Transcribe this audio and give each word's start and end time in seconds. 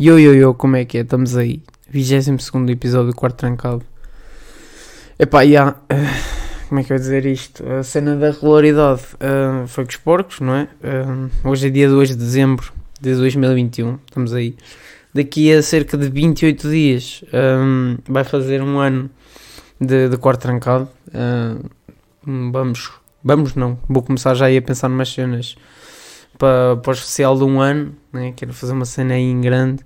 Yo, 0.00 0.16
yo, 0.16 0.32
yo, 0.32 0.54
como 0.54 0.76
é 0.76 0.84
que 0.84 0.98
é? 0.98 1.00
Estamos 1.00 1.36
aí. 1.36 1.60
22 1.90 2.68
episódio 2.70 3.08
do 3.10 3.16
Quarto 3.16 3.38
Trancado. 3.38 3.82
Epá, 5.18 5.44
e 5.44 5.56
há. 5.56 5.74
como 6.68 6.78
é 6.78 6.84
que 6.84 6.92
eu 6.92 6.94
ia 6.94 7.00
dizer 7.00 7.26
isto? 7.26 7.68
A 7.68 7.82
cena 7.82 8.14
da 8.14 8.30
regularidade 8.30 9.02
uh, 9.14 9.66
foi 9.66 9.84
com 9.84 9.90
os 9.90 9.96
porcos, 9.96 10.38
não 10.38 10.54
é? 10.54 10.68
Uh, 10.84 11.48
hoje 11.48 11.66
é 11.66 11.70
dia 11.70 11.88
2 11.88 12.10
de 12.10 12.14
dezembro 12.14 12.72
de 13.00 13.12
2021. 13.16 13.98
Estamos 14.06 14.32
aí. 14.34 14.54
Daqui 15.12 15.52
a 15.52 15.60
cerca 15.64 15.98
de 15.98 16.08
28 16.08 16.70
dias 16.70 17.24
um, 17.34 17.98
vai 18.08 18.22
fazer 18.22 18.62
um 18.62 18.78
ano 18.78 19.10
de, 19.80 20.10
de 20.10 20.16
Quarto 20.16 20.42
Trancado. 20.42 20.88
Uh, 21.08 21.68
vamos. 22.52 22.92
Vamos, 23.24 23.56
não. 23.56 23.76
Vou 23.88 24.04
começar 24.04 24.34
já 24.34 24.46
aí 24.46 24.58
a 24.58 24.62
pensar 24.62 24.88
numas 24.88 25.12
cenas 25.12 25.56
para, 26.36 26.76
para 26.76 26.90
o 26.90 26.94
especial 26.94 27.36
de 27.36 27.44
um 27.44 27.60
ano, 27.60 27.94
né? 28.12 28.32
quero 28.36 28.52
fazer 28.52 28.72
uma 28.72 28.84
cena 28.84 29.14
aí 29.14 29.22
em 29.22 29.40
grande. 29.40 29.84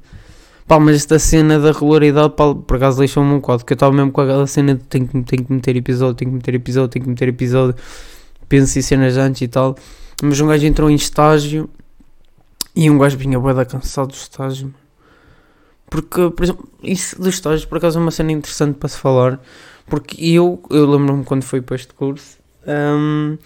Pá, 0.66 0.79
mas 0.79 0.96
esta 0.96 1.18
cena 1.18 1.59
da 1.59 1.73
regularidade, 1.73 2.30
pá, 2.30 2.55
por 2.55 2.77
acaso 2.77 2.98
deixou-me 2.98 3.32
um 3.32 3.41
quadro, 3.41 3.66
que 3.66 3.73
eu 3.73 3.74
estava 3.74 3.92
mesmo 3.95 4.12
com 4.12 4.20
aquela 4.20 4.46
cena 4.46 4.74
de 4.74 4.82
tenho, 4.84 5.06
tenho 5.06 5.45
que 5.45 5.52
meter 5.52 5.77
episódio, 5.77 6.15
tenho 6.15 6.30
que 6.30 6.37
meter 6.37 6.55
episódio, 6.55 6.88
tenho 6.88 7.05
que 7.05 7.10
meter 7.10 7.28
episódio, 7.28 7.74
penso 8.48 8.78
em 8.78 8.82
cenas 8.82 9.16
antes 9.16 9.42
e 9.42 9.48
tal. 9.48 9.77
Mas 10.23 10.41
um 10.41 10.46
gajo 10.46 10.65
entrou 10.65 10.91
em 10.91 10.95
estágio 10.95 11.68
e 12.74 12.88
um 12.88 12.96
gajo 12.96 13.18
vinha 13.18 13.38
bué 13.38 13.52
da 13.52 13.65
cansado 13.65 14.09
do 14.09 14.15
estágio. 14.15 14.73
Porque, 15.90 16.30
por 16.30 16.43
exemplo, 16.43 16.68
isso 16.82 17.20
do 17.20 17.29
estágio, 17.29 17.68
por 17.68 17.77
acaso 17.77 17.98
é 17.98 18.02
uma 18.02 18.10
cena 18.10 18.32
interessante 18.32 18.77
para 18.79 18.88
se 18.88 18.96
falar. 18.96 19.40
Porque 19.87 20.16
eu, 20.24 20.62
eu 20.70 20.90
lembro-me 20.90 21.24
quando 21.24 21.43
fui 21.43 21.60
para 21.60 21.77
este 21.77 21.93
curso, 21.93 22.38
um, 22.66 23.37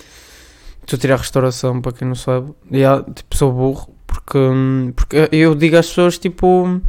A 0.92 0.96
tirar 0.96 1.16
restauração, 1.16 1.80
para 1.80 1.92
quem 1.92 2.06
não 2.06 2.14
sabe. 2.14 2.52
E 2.70 2.82
tipo, 3.14 3.36
sou 3.36 3.52
burro, 3.52 3.88
porque, 4.06 4.38
porque 4.94 5.28
eu 5.32 5.54
digo 5.54 5.77
às 5.77 5.88
pessoas, 5.88 6.18
tipo, 6.18 6.80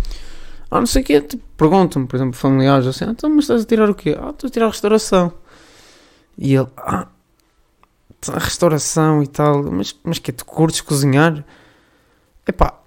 ah, 0.69 0.79
não 0.79 0.85
sei 0.85 1.01
o 1.01 1.05
quê, 1.05 1.21
tipo, 1.21 1.43
perguntam-me, 1.57 2.07
por 2.07 2.15
exemplo, 2.15 2.35
familiares, 2.37 2.85
assim, 2.85 3.05
ah, 3.05 3.11
então, 3.11 3.29
mas 3.29 3.45
estás 3.45 3.63
a 3.63 3.65
tirar 3.65 3.89
o 3.89 3.95
quê? 3.95 4.15
Ah, 4.19 4.29
estou 4.29 4.47
a 4.47 4.51
tirar 4.51 4.67
restauração. 4.67 5.33
E 6.37 6.53
ele, 6.53 6.67
ah, 6.77 7.07
restauração 8.33 9.23
e 9.23 9.27
tal, 9.27 9.63
mas, 9.63 9.95
mas 10.03 10.19
que 10.19 10.31
tu 10.31 10.45
curtes 10.45 10.81
cozinhar? 10.81 11.43
Epá, 12.47 12.79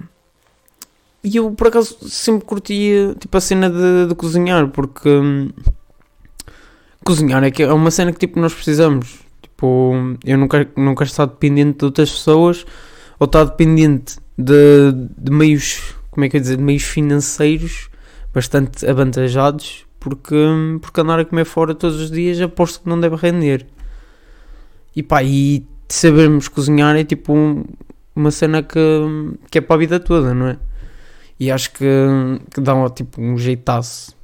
e 1.23 1.37
eu 1.37 1.51
por 1.53 1.69
acaso 1.69 1.97
sempre 2.09 2.47
curtia, 2.47 3.15
tipo, 3.19 3.37
a 3.37 3.41
cena 3.41 3.69
de, 3.69 4.07
de 4.09 4.15
cozinhar, 4.15 4.69
porque 4.69 5.09
hum, 5.09 5.51
cozinhar 7.05 7.45
é 7.45 7.51
que 7.51 7.63
é 7.63 7.73
uma 7.73 7.91
cena 7.91 8.13
que, 8.13 8.19
tipo, 8.19 8.41
nós 8.41 8.55
precisamos 8.55 9.19
Tipo, 9.61 10.17
eu 10.25 10.39
não 10.39 10.49
quero, 10.49 10.71
estar 11.03 11.27
dependente 11.27 11.81
de 11.81 11.85
outras 11.85 12.11
pessoas 12.11 12.65
ou 13.19 13.27
estar 13.27 13.45
dependente 13.45 14.17
de, 14.39 14.91
de 15.19 15.31
meios, 15.31 15.95
como 16.11 16.25
é 16.25 16.31
que 16.31 16.39
eu 16.39 16.41
dizer, 16.41 16.57
de 16.57 16.63
meios 16.63 16.85
financeiros 16.85 17.91
bastante 18.33 18.87
avantajados 18.89 19.85
porque, 19.99 20.35
porque 20.81 21.01
andar 21.03 21.21
a 21.21 21.27
comer 21.27 21.45
fora 21.45 21.75
todos 21.75 22.01
os 22.01 22.11
dias 22.11 22.41
aposto 22.41 22.81
que 22.81 22.89
não 22.89 22.99
deve 22.99 23.17
render. 23.17 23.67
E 24.97 25.03
pá, 25.03 25.23
e 25.23 25.67
sabermos 25.91 26.49
cozinhar 26.49 26.97
é 26.97 27.05
tipo 27.05 27.35
uma 28.17 28.31
cena 28.31 28.63
que, 28.63 28.79
que 29.51 29.59
é 29.59 29.61
para 29.61 29.77
a 29.77 29.79
vida 29.79 30.01
toda, 30.01 30.33
não 30.33 30.47
é? 30.47 30.57
E 31.39 31.51
acho 31.51 31.71
que, 31.73 31.85
que 32.51 32.63
dá 32.63 32.89
tipo 32.89 33.21
um 33.21 33.37
jeitaço. 33.37 34.17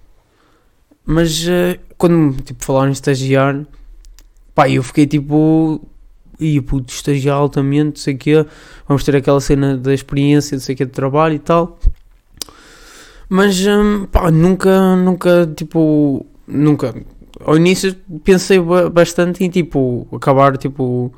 Mas 1.05 1.47
uh, 1.47 1.79
quando 1.99 2.41
tipo, 2.43 2.65
falaram 2.65 2.89
em 2.89 2.93
estagiar, 2.93 3.67
Pá, 4.57 4.71
eu 4.71 4.83
fiquei 4.83 5.07
tipo. 5.07 5.87
E 6.41 6.61
puto, 6.63 6.93
estagiar 6.93 7.37
altamente, 7.37 8.01
sei 8.01 8.15
que 8.15 8.45
Vamos 8.89 9.05
ter 9.05 9.17
aquela 9.17 9.41
cena 9.41 9.77
da 9.77 9.93
experiência, 9.93 10.59
sei 10.59 10.75
que 10.75 10.85
de 10.85 10.93
trabalho 10.93 11.35
e 11.35 11.39
tal. 11.39 11.79
Mas, 13.29 13.59
hum, 13.67 14.07
pá, 14.07 14.31
nunca, 14.31 14.97
nunca, 14.97 15.47
tipo. 15.55 16.25
Nunca. 16.47 16.95
Ao 17.45 17.57
início 17.57 17.95
pensei 18.25 18.59
bastante 18.91 19.45
em, 19.45 19.51
tipo, 19.51 20.09
acabar, 20.11 20.57
tipo, 20.57 21.13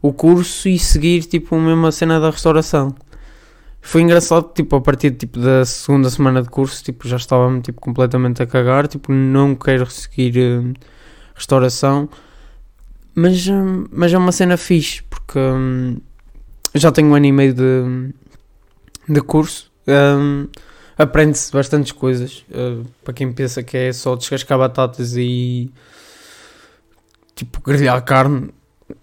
o 0.00 0.12
curso 0.12 0.68
e 0.68 0.78
seguir, 0.78 1.24
tipo, 1.24 1.58
mesmo 1.58 1.86
a 1.86 1.92
cena 1.92 2.20
da 2.20 2.30
restauração. 2.30 2.94
Foi 3.80 4.02
engraçado, 4.02 4.52
tipo, 4.54 4.76
a 4.76 4.80
partir 4.80 5.10
tipo, 5.12 5.40
da 5.40 5.64
segunda 5.64 6.10
semana 6.10 6.42
de 6.42 6.48
curso, 6.48 6.82
tipo, 6.84 7.08
já 7.08 7.16
estava-me, 7.16 7.60
tipo, 7.60 7.80
completamente 7.80 8.42
a 8.42 8.46
cagar, 8.46 8.86
tipo, 8.88 9.12
não 9.12 9.54
quero 9.56 9.90
seguir 9.90 10.38
hum, 10.38 10.74
restauração 11.34 12.08
mas, 13.14 13.46
hum, 13.46 13.86
mas 13.90 14.12
é 14.12 14.18
uma 14.18 14.32
cena 14.32 14.56
fixe, 14.56 15.02
porque 15.04 15.38
hum, 15.38 15.98
já 16.74 16.90
tenho 16.90 17.08
um 17.08 17.14
ano 17.14 17.26
e 17.26 17.32
meio 17.32 17.54
de, 17.54 18.12
de 19.08 19.20
curso. 19.20 19.70
Um, 19.86 20.48
Aprende-se 20.96 21.52
bastantes 21.52 21.92
coisas. 21.92 22.44
Uh, 22.50 22.86
para 23.02 23.14
quem 23.14 23.32
pensa 23.32 23.62
que 23.62 23.76
é 23.76 23.92
só 23.92 24.14
descascar 24.14 24.58
batatas 24.58 25.16
e 25.16 25.70
tipo 27.34 27.60
grelhar 27.60 28.02
carne, 28.04 28.50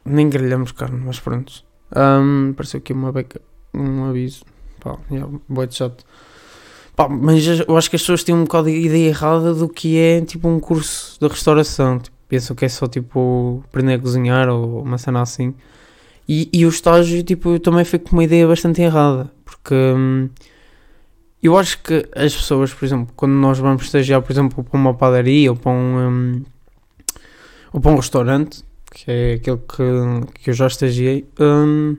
nem 0.06 0.30
grelhamos 0.30 0.72
carne, 0.72 1.02
mas 1.04 1.20
pronto. 1.20 1.64
Um, 1.94 2.52
apareceu 2.52 2.78
aqui 2.78 2.94
uma 2.94 3.12
beca, 3.12 3.42
um 3.74 4.06
aviso. 4.06 4.46
Pá, 4.80 4.98
yeah, 5.12 5.30
boa 5.50 5.68
de 5.68 5.76
chato. 5.76 6.06
Pá, 6.96 7.10
mas 7.10 7.46
eu 7.46 7.78
acho 7.78 7.90
que 7.90 7.98
as 7.98 8.02
pessoas 8.02 8.24
têm 8.24 8.34
um 8.34 8.44
bocado 8.44 8.70
de 8.70 8.78
ideia 8.78 9.10
errada 9.10 9.54
do 9.54 9.68
que 9.68 9.98
é 9.98 10.22
tipo 10.22 10.48
um 10.48 10.60
curso 10.60 11.18
de 11.20 11.28
restauração. 11.28 12.02
Pensam 12.32 12.56
que 12.56 12.64
é 12.64 12.70
só 12.70 12.88
tipo 12.88 13.62
aprender 13.66 13.96
a 13.96 14.00
cozinhar 14.00 14.48
ou 14.48 14.84
uma 14.84 14.98
cena 14.98 15.22
assim. 15.22 15.54
E, 16.30 16.50
e 16.54 16.66
o 16.66 16.70
estágio, 16.70 17.22
tipo, 17.24 17.50
eu 17.50 17.60
também 17.60 17.84
fico 17.84 18.10
com 18.10 18.16
uma 18.16 18.24
ideia 18.24 18.48
bastante 18.48 18.82
errada, 18.82 19.30
porque 19.44 19.76
hum, 19.76 20.30
eu 21.44 21.58
acho 21.58 21.84
que 21.84 22.08
as 22.16 22.34
pessoas, 22.34 22.74
por 22.74 22.86
exemplo, 22.86 23.14
quando 23.18 23.34
nós 23.34 23.60
vamos 23.60 23.84
estagiar, 23.84 24.22
por 24.22 24.32
exemplo, 24.32 24.64
para 24.64 24.80
uma 24.80 24.94
padaria 24.94 25.52
ou 25.52 25.58
para 25.58 25.74
um, 25.74 25.98
hum, 25.98 26.44
ou 27.74 27.82
para 27.82 27.92
um 27.92 27.98
restaurante, 27.98 28.64
que 28.90 29.12
é 29.12 29.34
aquele 29.34 29.58
que, 29.58 30.42
que 30.42 30.50
eu 30.52 30.54
já 30.54 30.68
estagiei, 30.68 31.28
hum, 31.38 31.98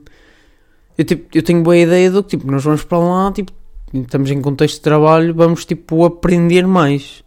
eu, 0.97 1.05
tipo, 1.05 1.29
eu 1.37 1.43
tenho 1.43 1.63
boa 1.63 1.77
ideia 1.77 2.11
do 2.11 2.23
que 2.23 2.39
tipo, 2.39 2.51
nós 2.51 2.65
vamos 2.65 2.85
para 2.85 2.97
lá, 2.97 3.31
tipo, 3.33 3.53
estamos 3.93 4.31
em 4.31 4.41
contexto 4.41 4.77
de 4.77 4.81
trabalho, 4.81 5.35
vamos 5.35 5.67
tipo 5.67 6.07
aprender 6.07 6.67
mais 6.67 7.22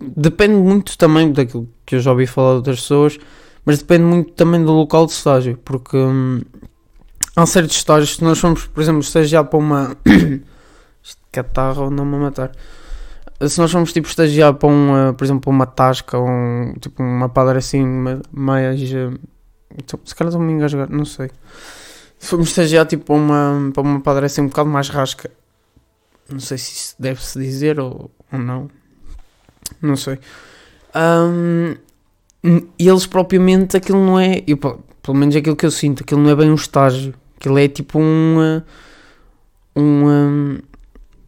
depende 0.00 0.54
muito 0.54 0.96
também 0.96 1.30
daquilo 1.32 1.68
que 1.84 1.96
eu 1.96 2.00
já 2.00 2.10
ouvi 2.10 2.26
falar 2.26 2.52
de 2.52 2.56
outras 2.56 2.80
pessoas, 2.80 3.18
mas 3.64 3.78
depende 3.78 4.04
muito 4.04 4.32
também 4.32 4.64
do 4.64 4.72
local 4.72 5.06
de 5.06 5.12
estágio, 5.12 5.58
porque 5.64 5.96
hum, 5.96 6.40
há 7.36 7.46
certos 7.46 7.76
estágios, 7.76 8.16
se 8.16 8.24
nós 8.24 8.38
formos, 8.38 8.66
por 8.66 8.80
exemplo, 8.80 9.00
estagiar 9.00 9.44
para 9.44 9.58
uma. 9.58 9.96
Catarro 11.32 11.90
não 11.90 12.04
me 12.04 12.16
matar. 12.16 12.50
Se 13.46 13.58
nós 13.58 13.70
formos 13.70 13.92
tipo 13.92 14.08
estagiar 14.08 14.52
para 14.54 14.68
uma, 14.68 15.14
por 15.16 15.24
exemplo, 15.24 15.42
para 15.42 15.50
uma 15.50 15.66
tasca 15.66 16.18
ou 16.18 16.28
um, 16.28 16.74
tipo 16.80 17.02
uma 17.02 17.28
padaria 17.28 17.60
assim 17.60 17.84
mais. 18.32 18.80
Então, 19.78 20.00
se 20.04 20.14
calhar 20.14 20.30
estou-me 20.30 20.52
a 20.52 20.56
engasgar, 20.56 20.90
não 20.90 21.04
sei. 21.04 21.30
Se 22.18 22.28
formos 22.28 22.48
estagiar 22.48 22.84
tipo 22.86 23.04
para 23.04 23.14
uma, 23.14 23.70
para 23.72 23.82
uma 23.82 24.00
padaria 24.00 24.26
assim 24.26 24.42
um 24.42 24.48
bocado 24.48 24.68
mais 24.68 24.88
rasca, 24.88 25.30
não 26.28 26.40
sei 26.40 26.58
se 26.58 26.72
isso 26.72 26.96
deve-se 26.98 27.38
dizer 27.38 27.78
ou, 27.78 28.10
ou 28.32 28.38
não 28.38 28.68
não 29.80 29.96
sei. 29.96 30.18
Um, 30.94 31.74
e 32.78 32.88
eles 32.88 33.06
propriamente 33.06 33.76
aquilo 33.76 34.04
não 34.04 34.18
é, 34.18 34.42
eu, 34.46 34.56
pelo 34.56 35.16
menos 35.16 35.36
aquilo 35.36 35.56
que 35.56 35.66
eu 35.66 35.70
sinto, 35.70 36.02
aquilo 36.02 36.20
não 36.20 36.30
é 36.30 36.34
bem 36.34 36.50
um 36.50 36.54
estágio, 36.54 37.14
aquilo 37.36 37.58
é 37.58 37.68
tipo 37.68 37.98
um, 37.98 38.62
um, 39.76 40.58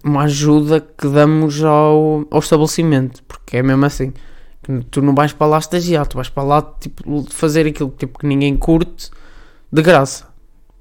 uma 0.03 0.23
ajuda 0.23 0.81
que 0.81 1.09
damos 1.09 1.63
ao, 1.63 2.27
ao 2.31 2.41
estabelecimento, 2.41 3.23
porque 3.25 3.59
é 3.59 3.63
mesmo 3.63 3.85
assim. 3.85 4.13
Tu 4.93 5.03
não 5.03 5.13
vais 5.13 5.33
para 5.33 5.47
lá 5.49 5.59
estagiar, 5.59 6.07
tu 6.07 6.15
vais 6.15 6.29
para 6.29 6.43
lá 6.45 6.63
tipo, 6.63 7.25
fazer 7.31 7.67
aquilo 7.67 7.93
tipo, 7.99 8.19
que 8.19 8.27
ninguém 8.27 8.57
curte 8.57 9.11
de 9.73 9.83
graça. 9.83 10.29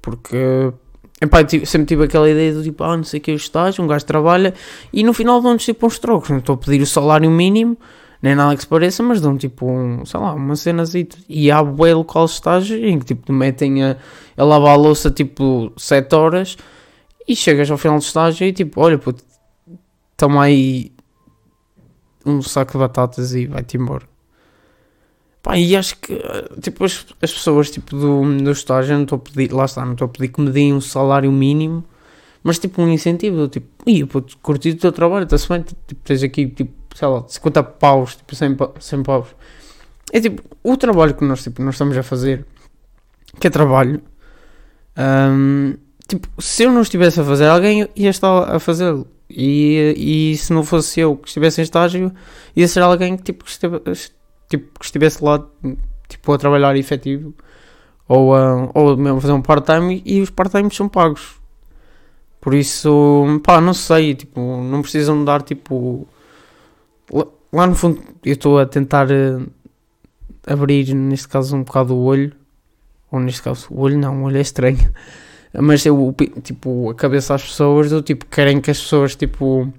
Porque 0.00 0.72
Epá, 1.22 1.38
sempre 1.64 1.86
tive 1.86 2.02
aquela 2.02 2.28
ideia 2.28 2.52
do 2.52 2.64
tipo, 2.64 2.82
ah, 2.82 2.96
não 2.96 3.04
sei 3.04 3.20
o 3.20 3.22
que 3.22 3.30
é 3.30 3.34
o 3.34 3.36
estágio, 3.36 3.84
um 3.84 3.86
gajo 3.86 4.04
trabalha 4.04 4.52
e 4.92 5.04
no 5.04 5.12
final 5.12 5.40
dão-nos 5.40 5.64
tipo 5.64 5.86
uns 5.86 5.96
trocos. 6.00 6.30
Não 6.30 6.38
estou 6.38 6.56
a 6.56 6.58
pedir 6.58 6.82
o 6.82 6.86
salário 6.86 7.30
mínimo, 7.30 7.78
nem 8.20 8.34
nada 8.34 8.56
que 8.56 8.62
se 8.62 8.66
pareça, 8.66 9.04
mas 9.04 9.20
dão 9.20 9.38
tipo, 9.38 9.70
um, 9.70 10.04
sei 10.04 10.18
lá, 10.18 10.34
uma 10.34 10.56
cena 10.56 10.82
assim. 10.82 11.06
E 11.28 11.48
há 11.48 11.62
bué 11.62 11.94
local 11.94 12.24
de 12.26 12.32
estágio 12.32 12.76
em 12.84 12.98
que 12.98 13.04
tipo 13.04 13.24
te 13.24 13.30
metem 13.30 13.84
a, 13.84 13.96
a 14.36 14.42
lavar 14.42 14.72
a 14.72 14.76
louça 14.76 15.12
tipo 15.12 15.72
7 15.76 16.12
horas 16.12 16.56
e 17.28 17.36
chegas 17.36 17.70
ao 17.70 17.78
final 17.78 17.98
do 17.98 18.02
estágio 18.02 18.44
e 18.44 18.52
tipo, 18.52 18.80
olha, 18.80 18.98
puto, 18.98 19.22
toma 20.16 20.42
aí 20.42 20.90
um 22.26 22.42
saco 22.42 22.72
de 22.72 22.78
batatas 22.78 23.32
e 23.32 23.46
vai-te 23.46 23.76
embora. 23.76 24.11
Pá, 25.42 25.58
e 25.58 25.74
acho 25.76 25.96
que, 25.96 26.16
tipo, 26.60 26.84
as, 26.84 27.04
as 27.20 27.32
pessoas, 27.32 27.70
tipo, 27.70 27.96
do, 27.96 28.38
do 28.38 28.52
estágio, 28.52 28.94
não 28.94 29.02
estou 29.02 29.16
a 29.16 29.18
pedir, 29.18 29.52
lá 29.52 29.64
está, 29.64 29.84
não 29.84 29.92
estou 29.92 30.06
a 30.06 30.08
pedir 30.08 30.28
que 30.28 30.40
me 30.40 30.50
deem 30.50 30.72
um 30.72 30.80
salário 30.80 31.32
mínimo, 31.32 31.84
mas, 32.44 32.58
tipo, 32.60 32.80
um 32.80 32.88
incentivo, 32.88 33.48
tipo, 33.48 33.66
ia, 33.84 34.06
pô, 34.06 34.22
curti 34.40 34.70
o 34.70 34.76
teu 34.76 34.92
trabalho, 34.92 35.24
está-se 35.24 35.48
bem, 35.48 35.62
tipo, 35.62 36.00
tens 36.04 36.22
aqui, 36.22 36.46
tipo, 36.46 36.72
sei 36.94 37.08
lá, 37.08 37.24
50 37.26 37.62
paus, 37.64 38.16
tipo, 38.16 38.34
100, 38.36 38.56
100 38.78 39.02
paus. 39.02 39.28
É, 40.12 40.20
tipo, 40.20 40.42
o 40.62 40.76
trabalho 40.76 41.14
que 41.14 41.24
nós, 41.24 41.42
tipo, 41.42 41.60
nós 41.62 41.74
estamos 41.74 41.96
a 41.96 42.02
fazer, 42.04 42.46
que 43.40 43.46
é 43.48 43.50
trabalho, 43.50 44.00
um, 44.96 45.74
tipo, 46.06 46.28
se 46.38 46.64
eu 46.64 46.72
não 46.72 46.82
estivesse 46.82 47.20
a 47.20 47.24
fazer, 47.24 47.46
alguém 47.46 47.88
ia 47.96 48.10
estar 48.10 48.54
a 48.54 48.60
fazê-lo. 48.60 49.08
E, 49.28 50.32
e 50.32 50.36
se 50.36 50.52
não 50.52 50.62
fosse 50.62 51.00
eu 51.00 51.16
que 51.16 51.28
estivesse 51.28 51.60
em 51.60 51.64
estágio, 51.64 52.12
ia 52.54 52.68
ser 52.68 52.80
alguém 52.80 53.16
que, 53.16 53.22
tipo, 53.24 53.44
estivesse, 53.46 54.10
tipo, 54.52 54.78
que 54.78 54.84
estivesse 54.84 55.24
lá 55.24 55.44
tipo, 56.08 56.32
a 56.32 56.38
trabalhar 56.38 56.76
efetivo 56.76 57.34
ou, 58.06 58.34
a, 58.34 58.70
ou 58.74 58.96
mesmo 58.96 59.20
fazer 59.20 59.32
um 59.32 59.40
part-time 59.40 60.02
e 60.04 60.20
os 60.20 60.30
part-times 60.30 60.76
são 60.76 60.88
pagos. 60.88 61.40
Por 62.40 62.54
isso, 62.54 63.24
pá, 63.42 63.60
não 63.60 63.72
sei, 63.72 64.14
tipo, 64.14 64.40
não 64.40 64.82
precisam 64.82 65.24
dar 65.24 65.42
tipo. 65.42 66.06
Lá 67.52 67.66
no 67.66 67.74
fundo, 67.74 68.02
eu 68.24 68.32
estou 68.32 68.58
a 68.58 68.66
tentar 68.66 69.08
uh, 69.10 69.48
abrir, 70.46 70.92
neste 70.94 71.28
caso, 71.28 71.56
um 71.56 71.62
bocado 71.62 71.94
o 71.94 72.02
olho. 72.02 72.32
Ou 73.10 73.20
neste 73.20 73.42
caso, 73.42 73.68
o 73.70 73.80
olho 73.80 73.98
não, 73.98 74.22
o 74.22 74.24
olho 74.24 74.38
é 74.38 74.40
estranho. 74.40 74.92
Mas 75.54 75.86
eu, 75.86 76.14
tipo, 76.42 76.90
a 76.90 76.94
cabeça 76.94 77.34
às 77.34 77.42
pessoas 77.42 77.90
do 77.90 78.02
tipo, 78.02 78.26
querem 78.26 78.60
que 78.60 78.70
as 78.70 78.80
pessoas, 78.80 79.14
tipo, 79.14 79.72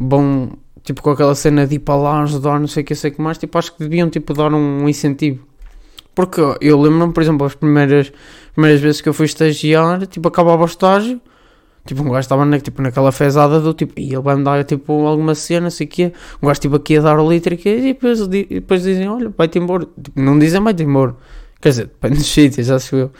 vão, 0.00 0.52
tipo, 0.84 1.02
com 1.02 1.10
aquela 1.10 1.34
cena 1.34 1.66
de 1.66 1.76
ir 1.76 1.78
para 1.80 1.96
lá 1.96 2.22
ajudar, 2.22 2.60
não 2.60 2.68
sei 2.68 2.82
o 2.82 2.86
que, 2.86 2.94
sei 2.94 3.10
que 3.10 3.20
mais, 3.20 3.38
tipo, 3.38 3.58
acho 3.58 3.72
que 3.72 3.80
deviam, 3.80 4.08
tipo, 4.10 4.34
dar 4.34 4.52
um, 4.52 4.84
um 4.84 4.88
incentivo. 4.88 5.44
Porque 6.14 6.40
eu 6.60 6.80
lembro-me, 6.80 7.12
por 7.12 7.22
exemplo, 7.22 7.46
as 7.46 7.54
primeiras, 7.54 8.12
primeiras 8.52 8.80
vezes 8.80 9.00
que 9.00 9.08
eu 9.08 9.14
fui 9.14 9.26
estagiar, 9.26 10.06
tipo, 10.06 10.28
acabava 10.28 10.62
o 10.62 10.66
estágio, 10.66 11.20
tipo, 11.86 12.02
um 12.02 12.10
gajo 12.10 12.20
estava 12.20 12.44
na, 12.44 12.60
tipo, 12.60 12.82
naquela 12.82 13.10
fezada 13.10 13.58
do 13.60 13.74
tipo, 13.74 13.98
e 13.98 14.12
ele 14.12 14.22
vai 14.22 14.36
me 14.36 14.44
dar, 14.44 14.62
tipo, 14.62 15.06
alguma 15.06 15.34
cena, 15.34 15.70
sei 15.70 15.86
o 15.86 15.90
que, 15.90 16.12
um 16.42 16.46
gajo, 16.46 16.60
tipo, 16.60 16.76
aqui 16.76 16.98
a 16.98 17.00
dar 17.00 17.18
o 17.18 17.28
litro 17.28 17.54
e 17.54 17.80
depois, 17.80 18.20
e 18.20 18.44
depois 18.44 18.82
dizem, 18.82 19.08
olha, 19.08 19.32
vai-te 19.36 19.58
embora. 19.58 19.86
Tipo, 20.00 20.20
não 20.20 20.38
dizem 20.38 20.62
vai-te 20.62 20.82
embora. 20.82 21.16
Quer 21.60 21.70
dizer, 21.70 21.86
depende 21.86 22.16
dos 22.18 22.26
sítios, 22.30 22.70
acho 22.70 22.94
eu. 22.94 23.10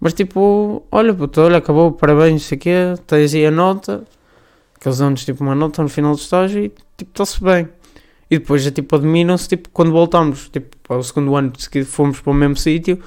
Mas 0.00 0.14
tipo, 0.14 0.82
olha, 0.90 1.12
puto, 1.12 1.42
olha, 1.42 1.58
acabou, 1.58 1.92
parabéns, 1.92 2.44
sei 2.44 2.56
o 2.56 2.60
quê, 2.60 2.72
tens 3.06 3.34
aí 3.34 3.44
a 3.44 3.50
nota, 3.50 4.02
aqueles 4.74 5.00
anos 5.02 5.24
tipo 5.26 5.44
uma 5.44 5.54
nota 5.54 5.82
no 5.82 5.90
final 5.90 6.14
do 6.14 6.18
estágio 6.18 6.64
e 6.64 6.72
tipo, 7.00 7.10
está-se 7.12 7.42
bem. 7.42 7.68
E 8.30 8.38
depois 8.38 8.62
já 8.62 8.70
tipo 8.70 8.94
admiram-se, 8.94 9.48
tipo, 9.48 9.68
quando 9.70 9.90
voltamos, 9.90 10.48
tipo, 10.48 10.76
ao 10.88 11.02
segundo 11.02 11.34
ano 11.34 11.52
que 11.52 11.84
fomos 11.84 12.20
para 12.20 12.30
o 12.30 12.34
mesmo 12.34 12.56
sítio, 12.56 13.00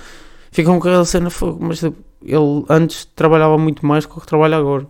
ficam 0.52 0.80
com 0.80 0.88
aquela 0.88 1.06
cena, 1.06 1.30
mas 1.60 1.80
tipo, 1.80 1.98
ele 2.22 2.66
antes 2.70 3.06
trabalhava 3.16 3.58
muito 3.58 3.86
mais 3.86 4.06
do 4.06 4.20
que 4.20 4.28
trabalha 4.28 4.58
agora. 4.58 4.86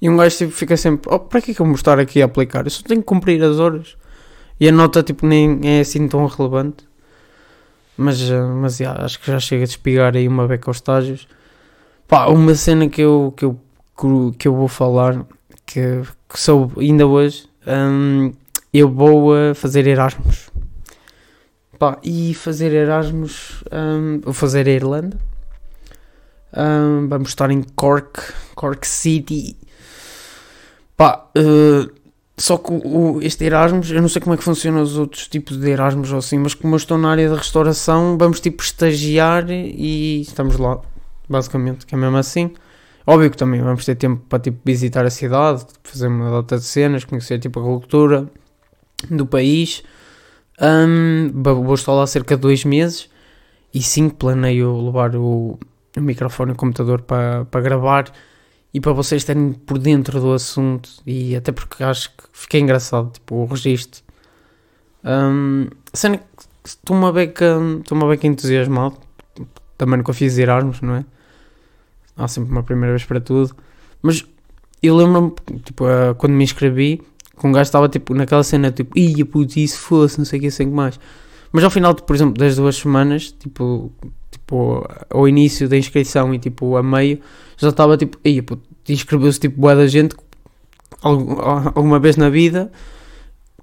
E 0.00 0.10
um 0.10 0.16
gajo 0.16 0.36
tipo, 0.36 0.52
fica 0.52 0.76
sempre, 0.76 1.10
oh, 1.12 1.18
para 1.18 1.40
que 1.40 1.52
é 1.52 1.54
que 1.54 1.60
eu 1.60 1.66
vou 1.66 1.74
estar 1.74 1.98
aqui 1.98 2.20
a 2.20 2.26
aplicar? 2.26 2.66
Eu 2.66 2.70
só 2.70 2.82
tenho 2.82 3.00
que 3.00 3.06
cumprir 3.06 3.42
as 3.42 3.58
horas. 3.58 3.96
E 4.60 4.68
a 4.68 4.72
nota 4.72 5.02
tipo 5.02 5.26
nem 5.26 5.60
é 5.64 5.80
assim 5.80 6.06
tão 6.08 6.26
relevante. 6.26 6.84
Mas, 7.96 8.20
eh, 8.30 8.40
mas 8.42 8.80
acho 8.80 9.20
que 9.20 9.26
já 9.26 9.40
chega 9.40 9.64
de 9.64 9.70
espigar 9.70 10.14
aí 10.14 10.28
uma 10.28 10.46
beca 10.46 10.68
aos 10.68 10.76
estágios. 10.78 11.26
Pá, 12.06 12.26
uma 12.26 12.54
cena 12.54 12.88
que 12.88 13.00
eu, 13.00 13.32
que 13.36 13.44
eu, 13.44 13.58
que 14.38 14.48
eu 14.48 14.54
vou 14.54 14.68
falar, 14.68 15.24
que, 15.64 16.02
que 16.28 16.38
sou 16.38 16.70
ainda 16.78 17.06
hoje, 17.06 17.48
um, 17.66 18.32
eu 18.72 18.90
vou 18.90 19.32
uh, 19.32 19.54
fazer 19.54 19.86
Erasmus. 19.86 20.50
Pá, 21.78 21.98
e 22.02 22.32
fazer 22.34 22.72
Erasmus, 22.72 23.62
um, 23.72 24.20
vou 24.20 24.32
fazer 24.32 24.66
a 24.66 24.70
Irlanda. 24.70 25.18
Um, 26.56 27.08
vamos 27.08 27.28
estar 27.28 27.50
em 27.50 27.62
Cork, 27.62 28.20
Cork 28.54 28.86
City. 28.86 29.56
Pá, 30.96 31.28
uh, 31.36 31.92
só 32.38 32.58
que 32.58 32.70
o, 32.70 33.20
este 33.22 33.44
Erasmus, 33.44 33.90
eu 33.90 34.00
não 34.00 34.08
sei 34.08 34.20
como 34.20 34.34
é 34.34 34.36
que 34.36 34.44
funcionam 34.44 34.82
os 34.82 34.96
outros 34.96 35.26
tipos 35.28 35.56
de 35.58 35.70
Erasmus 35.70 36.12
ou 36.12 36.18
assim, 36.18 36.38
mas 36.38 36.54
como 36.54 36.74
eu 36.74 36.78
estou 36.78 36.98
na 36.98 37.10
área 37.10 37.28
da 37.28 37.36
restauração, 37.36 38.16
vamos 38.18 38.40
tipo 38.40 38.62
estagiar 38.62 39.50
e 39.50 40.20
estamos 40.20 40.58
lá, 40.58 40.80
basicamente, 41.28 41.86
que 41.86 41.94
é 41.94 41.98
mesmo 41.98 42.16
assim. 42.16 42.52
Óbvio 43.06 43.30
que 43.30 43.36
também 43.36 43.62
vamos 43.62 43.84
ter 43.84 43.94
tempo 43.94 44.22
para 44.28 44.40
tipo 44.40 44.58
visitar 44.64 45.06
a 45.06 45.10
cidade, 45.10 45.64
fazer 45.84 46.08
uma 46.08 46.30
data 46.30 46.58
de 46.58 46.64
cenas, 46.64 47.04
conhecer 47.04 47.38
tipo 47.38 47.60
a 47.60 47.62
cultura 47.62 48.28
do 49.08 49.24
país. 49.24 49.84
Um, 50.60 51.30
vou 51.32 51.74
estar 51.74 51.92
lá 51.92 52.06
cerca 52.06 52.34
de 52.34 52.42
dois 52.42 52.64
meses 52.64 53.08
e 53.72 53.80
sim 53.80 54.08
planeio 54.08 54.86
levar 54.86 55.14
o, 55.14 55.58
o 55.96 56.00
microfone 56.00 56.50
e 56.50 56.54
o 56.54 56.56
computador 56.56 57.02
para, 57.02 57.44
para 57.44 57.60
gravar 57.60 58.12
e 58.74 58.80
para 58.80 58.92
vocês 58.92 59.22
estarem 59.22 59.52
por 59.52 59.78
dentro 59.78 60.20
do 60.20 60.32
assunto 60.32 60.90
e 61.06 61.36
até 61.36 61.52
porque 61.52 61.84
acho 61.84 62.10
que 62.10 62.24
fiquei 62.32 62.60
engraçado, 62.60 63.10
tipo, 63.12 63.36
o 63.36 63.46
registro. 63.46 64.02
Um, 65.04 65.68
sendo 65.94 66.18
que 66.18 66.24
estou 66.64 66.96
uma 66.96 67.12
beca, 67.12 67.56
beca 68.08 68.26
entusiasmado, 68.26 68.96
também 69.78 69.98
nunca 69.98 70.12
fiz 70.12 70.36
Erasmus, 70.36 70.80
não 70.80 70.96
é? 70.96 71.04
Há 72.16 72.26
sempre 72.28 72.50
uma 72.50 72.62
primeira 72.62 72.92
vez 72.92 73.04
para 73.04 73.20
tudo, 73.20 73.54
mas 74.00 74.24
eu 74.82 74.96
lembro-me, 74.96 75.60
tipo, 75.60 75.84
quando 76.16 76.32
me 76.32 76.44
inscrevi, 76.44 77.02
que 77.38 77.46
um 77.46 77.52
gajo 77.52 77.68
estava, 77.68 77.88
tipo, 77.88 78.14
naquela 78.14 78.42
cena, 78.42 78.70
tipo, 78.70 78.98
ia 78.98 79.26
putz, 79.26 79.56
e 79.56 79.68
se 79.68 79.76
fosse, 79.76 80.18
não 80.18 80.24
sei 80.24 80.38
o 80.38 80.42
que, 80.42 80.50
sei 80.50 80.66
o 80.66 80.70
que 80.70 80.74
mais. 80.74 80.98
Mas 81.52 81.64
ao 81.64 81.70
final, 81.70 81.94
por 81.94 82.16
exemplo, 82.16 82.34
das 82.34 82.56
duas 82.56 82.76
semanas, 82.76 83.32
tipo, 83.32 83.92
tipo, 84.30 84.86
ao 85.10 85.28
início 85.28 85.68
da 85.68 85.76
inscrição 85.76 86.32
e 86.34 86.38
tipo 86.38 86.76
a 86.76 86.82
meio, 86.82 87.20
já 87.56 87.68
estava 87.68 87.96
tipo, 87.96 88.18
aí, 88.24 88.44
inscreveu-se 88.88 89.40
tipo 89.40 89.60
boa 89.60 89.74
da 89.74 89.86
gente 89.86 90.14
alguma 91.02 91.98
vez 91.98 92.16
na 92.16 92.28
vida, 92.30 92.70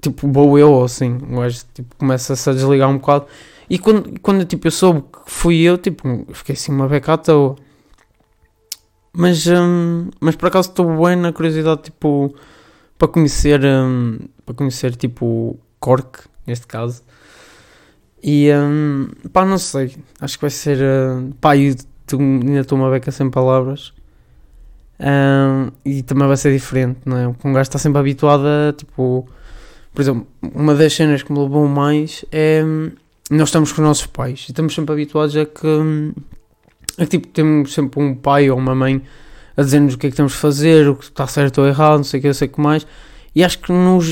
tipo, 0.02 0.32
vou 0.32 0.58
eu 0.60 0.72
ou 0.72 0.84
assim, 0.84 1.18
o 1.32 1.40
gajo 1.40 1.64
tipo, 1.74 1.96
começa-se 1.96 2.50
a 2.50 2.54
desligar 2.54 2.90
um 2.90 2.98
bocado. 2.98 3.26
E 3.70 3.80
quando, 3.80 4.20
quando 4.22 4.46
tipo, 4.46 4.68
eu 4.68 4.72
soube 4.72 5.02
que 5.02 5.32
fui 5.32 5.62
eu, 5.62 5.78
tipo, 5.78 6.26
fiquei 6.34 6.54
assim 6.54 6.72
uma 6.72 6.88
beca 6.88 7.14
à 7.14 7.18
toa. 7.18 7.56
Mas, 9.16 9.46
hum, 9.48 10.10
mas 10.20 10.36
por 10.36 10.48
acaso 10.48 10.70
estou 10.70 11.06
bem 11.06 11.16
na 11.16 11.32
curiosidade, 11.32 11.84
tipo, 11.84 12.34
para 12.98 13.08
conhecer, 13.08 13.62
hum, 13.64 14.20
para 14.46 14.56
conhecer, 14.56 14.96
tipo, 14.96 15.60
Cork, 15.80 16.22
neste 16.48 16.66
caso. 16.66 17.04
E 18.24 18.50
um, 18.54 19.10
pá, 19.34 19.46
não 19.46 19.58
sei. 19.58 19.96
Acho 20.22 20.38
que 20.38 20.44
vai 20.44 20.50
ser. 20.50 20.78
Uh, 20.78 21.34
pá, 21.42 21.58
eu 21.58 21.76
ainda 22.14 22.62
estou 22.62 22.78
uma 22.78 22.90
beca 22.90 23.12
sem 23.12 23.30
palavras. 23.30 23.94
Um, 24.98 25.72
e 25.84 26.02
também 26.04 26.26
vai 26.26 26.38
ser 26.38 26.54
diferente, 26.54 27.00
não 27.06 27.18
é? 27.18 27.28
Um 27.28 27.52
gajo 27.52 27.64
está 27.64 27.78
sempre 27.78 28.00
habituado 28.00 28.46
a 28.48 28.72
tipo. 28.72 29.28
Por 29.94 30.02
exemplo, 30.02 30.26
uma 30.42 30.74
das 30.74 30.94
cenas 30.94 31.22
que 31.22 31.34
me 31.34 31.40
levou 31.40 31.68
mais 31.68 32.24
é. 32.32 32.64
Nós 33.30 33.50
estamos 33.50 33.72
com 33.74 33.82
os 33.82 33.88
nossos 33.88 34.06
pais 34.06 34.46
e 34.48 34.52
estamos 34.52 34.74
sempre 34.74 34.94
habituados 34.94 35.36
a 35.36 35.46
que. 35.46 36.14
A 36.98 37.02
que 37.02 37.08
tipo, 37.08 37.28
temos 37.28 37.74
sempre 37.74 38.02
um 38.02 38.16
pai 38.16 38.50
ou 38.50 38.58
uma 38.58 38.76
mãe 38.76 39.02
a 39.56 39.62
dizer-nos 39.62 39.96
o 39.96 39.98
que 39.98 40.08
é 40.08 40.10
que 40.10 40.16
temos 40.16 40.34
de 40.34 40.38
fazer, 40.38 40.88
o 40.88 40.96
que 40.96 41.06
está 41.06 41.28
certo 41.28 41.62
ou 41.62 41.68
errado, 41.68 41.98
não 41.98 42.04
sei 42.04 42.20
o 42.20 42.22
que, 42.22 42.28
não 42.28 42.34
sei 42.34 42.48
o 42.48 42.52
que 42.52 42.62
mais. 42.62 42.86
E 43.36 43.44
acho 43.44 43.60
que 43.60 43.72
nos, 43.72 44.08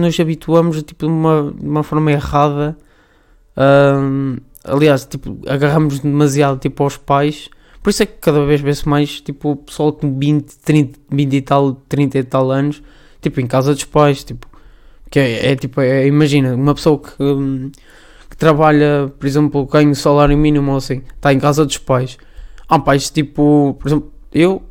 nos 0.00 0.18
habituamos 0.18 0.82
tipo, 0.82 1.06
de, 1.06 1.12
uma, 1.12 1.52
de 1.54 1.66
uma 1.66 1.82
forma 1.82 2.10
errada 2.10 2.76
um, 3.56 4.36
aliás, 4.64 5.04
tipo, 5.04 5.38
agarramos 5.46 6.00
demasiado 6.00 6.58
tipo, 6.58 6.82
aos 6.82 6.96
pais. 6.96 7.48
Por 7.82 7.90
isso 7.90 8.02
é 8.02 8.06
que 8.06 8.14
cada 8.20 8.44
vez 8.44 8.60
vê-se 8.60 8.88
mais 8.88 9.20
tipo, 9.20 9.56
pessoal 9.56 9.92
com 9.92 10.18
20, 10.18 10.56
30, 10.58 11.00
20 11.10 11.34
e 11.34 11.42
tal, 11.42 11.74
30 11.88 12.18
e 12.18 12.24
tal 12.24 12.50
anos, 12.50 12.82
tipo, 13.20 13.40
em 13.40 13.46
casa 13.46 13.74
dos 13.74 13.84
pais, 13.84 14.22
tipo, 14.24 14.46
que 15.10 15.18
é, 15.18 15.52
é 15.52 15.56
tipo, 15.56 15.80
é, 15.80 16.06
imagina, 16.06 16.54
uma 16.54 16.74
pessoa 16.74 16.98
que, 16.98 17.22
um, 17.22 17.70
que 18.32 18.36
trabalha, 18.38 19.12
por 19.18 19.26
exemplo, 19.26 19.66
ganha 19.66 19.90
um 19.90 19.94
salário 19.94 20.36
mínimo 20.38 20.70
ou 20.70 20.78
assim, 20.78 21.02
está 21.14 21.34
em 21.34 21.38
casa 21.38 21.66
dos 21.66 21.76
pais. 21.76 22.16
Há 22.66 22.78
pais, 22.78 23.10
tipo, 23.10 23.76
por 23.78 23.86
exemplo, 23.86 24.10
eu, 24.32 24.62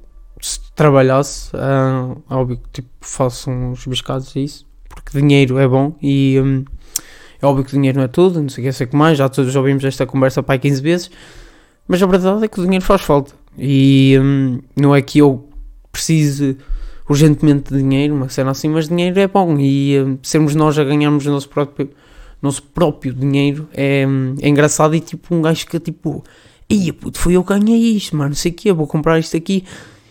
se 0.41 0.59
trabalhasse, 0.73 1.55
uh, 1.55 2.19
óbvio 2.27 2.57
que 2.57 2.81
tipo, 2.81 2.89
faço 3.01 3.51
uns 3.51 3.85
biscados 3.85 4.35
a 4.35 4.39
isso, 4.39 4.65
porque 4.89 5.19
dinheiro 5.19 5.59
é 5.59 5.67
bom 5.67 5.95
e... 6.01 6.39
Um, 6.43 6.65
é 7.39 7.45
óbvio 7.45 7.63
que 7.63 7.71
dinheiro 7.71 7.97
não 7.97 8.05
é 8.05 8.07
tudo, 8.07 8.41
não 8.41 8.49
sei 8.49 8.63
o 8.63 8.67
que, 8.67 8.73
sei 8.73 8.87
que 8.87 8.95
mais, 8.95 9.17
já 9.17 9.29
todos 9.29 9.55
ouvimos 9.55 9.83
esta 9.83 10.07
conversa 10.07 10.41
para 10.41 10.59
15 10.59 10.81
vezes, 10.81 11.11
mas 11.87 12.01
a 12.01 12.07
verdade 12.07 12.43
é 12.43 12.47
que 12.47 12.59
o 12.59 12.63
dinheiro 12.63 12.83
faz 12.83 13.01
falta. 13.01 13.33
E 13.57 14.17
hum, 14.19 14.59
não 14.75 14.95
é 14.95 15.01
que 15.01 15.19
eu 15.19 15.47
precise 15.91 16.57
urgentemente 17.07 17.73
de 17.73 17.79
dinheiro, 17.79 18.15
uma 18.15 18.29
cena 18.29 18.51
assim, 18.51 18.69
mas 18.69 18.87
dinheiro 18.87 19.19
é 19.19 19.27
bom 19.27 19.57
e 19.59 19.99
hum, 19.99 20.17
sermos 20.23 20.55
nós 20.55 20.77
a 20.79 20.83
ganharmos 20.83 21.25
o 21.25 21.31
nosso 21.31 21.49
próprio, 21.49 21.89
nosso 22.41 22.63
próprio 22.63 23.13
dinheiro 23.13 23.69
é, 23.73 24.05
é 24.41 24.49
engraçado 24.49 24.95
e 24.95 24.99
tipo 24.99 25.33
um 25.35 25.41
gajo 25.41 25.65
que 25.67 25.79
tipo, 25.79 26.23
ia 26.69 26.93
puto, 26.93 27.19
foi 27.19 27.33
eu 27.33 27.43
que 27.43 27.57
ganhei 27.57 27.95
isto, 27.95 28.15
mano, 28.15 28.29
não 28.29 28.35
sei 28.35 28.51
o 28.51 28.55
que, 28.55 28.73
vou 28.73 28.87
comprar 28.87 29.19
isto 29.19 29.37
aqui. 29.37 29.63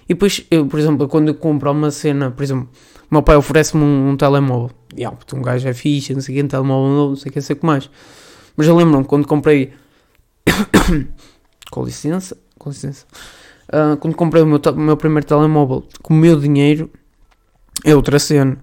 E 0.09 0.15
depois, 0.15 0.45
eu, 0.51 0.67
por 0.67 0.81
exemplo, 0.81 1.09
quando 1.09 1.29
eu 1.29 1.35
compro 1.35 1.71
uma 1.71 1.91
cena, 1.91 2.31
por 2.31 2.43
exemplo, 2.43 2.69
meu 3.11 3.23
pai 3.23 3.37
oferece-me 3.37 3.83
um, 3.83 4.11
um 4.11 4.17
telemóvel 4.17 4.71
yeah, 4.97 5.17
um 5.35 5.43
gajo 5.43 5.69
é 5.69 5.75
fixe, 5.75 6.15
não 6.15 6.21
sei 6.21 6.35
o 6.35 6.39
que, 6.39 6.45
um 6.45 6.49
telemóvel 6.49 6.95
novo, 6.95 7.09
não 7.11 7.17
sei 7.17 7.31
o 7.31 7.33
que, 7.33 7.41
sei 7.41 7.55
o 7.55 7.59
que 7.59 7.67
mais. 7.67 7.91
Mas 8.57 8.67
eu 8.67 8.77
lembro-me 8.77 9.05
quando 9.05 9.27
comprei. 9.27 9.73
com 11.71 11.85
licença, 11.85 12.37
com 12.59 12.71
licença. 12.71 13.07
Uh, 13.69 13.97
quando 13.99 14.15
comprei 14.15 14.43
o 14.43 14.47
meu, 14.47 14.59
o 14.59 14.81
meu 14.81 14.97
primeiro 14.97 15.27
telemóvel 15.27 15.87
com 16.03 16.15
o 16.15 16.17
meu 16.17 16.39
dinheiro, 16.39 16.91
é 17.85 17.95
outra 17.95 18.19
cena. 18.19 18.59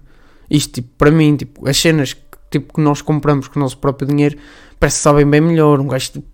Isto, 0.50 0.74
tipo, 0.74 0.88
para 0.96 1.10
mim, 1.10 1.36
tipo, 1.36 1.68
as 1.68 1.76
cenas 1.76 2.14
tipo, 2.50 2.74
que 2.74 2.80
nós 2.80 3.02
compramos 3.02 3.48
com 3.48 3.58
o 3.58 3.62
nosso 3.62 3.78
próprio 3.78 4.08
dinheiro, 4.08 4.36
parece 4.78 4.98
que 4.98 5.02
sabem 5.02 5.28
bem 5.28 5.40
melhor. 5.40 5.80
Um 5.80 5.88
gajo, 5.88 6.12
tipo, 6.12 6.28